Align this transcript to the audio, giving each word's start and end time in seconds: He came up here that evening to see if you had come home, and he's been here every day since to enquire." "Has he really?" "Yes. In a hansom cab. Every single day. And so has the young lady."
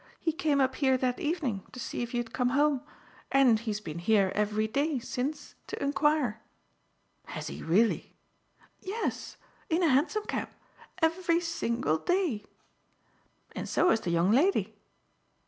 He 0.19 0.31
came 0.31 0.59
up 0.59 0.77
here 0.77 0.97
that 0.97 1.19
evening 1.19 1.63
to 1.73 1.79
see 1.79 2.01
if 2.01 2.11
you 2.11 2.21
had 2.21 2.33
come 2.33 2.49
home, 2.57 2.81
and 3.31 3.59
he's 3.59 3.79
been 3.79 3.99
here 3.99 4.31
every 4.33 4.67
day 4.67 4.97
since 4.97 5.53
to 5.67 5.79
enquire." 5.79 6.41
"Has 7.25 7.49
he 7.49 7.61
really?" 7.61 8.15
"Yes. 8.79 9.37
In 9.69 9.83
a 9.83 9.89
hansom 9.89 10.23
cab. 10.25 10.49
Every 11.03 11.39
single 11.39 11.99
day. 11.99 12.43
And 13.55 13.69
so 13.69 13.91
has 13.91 13.99
the 14.01 14.09
young 14.09 14.31
lady." 14.31 14.75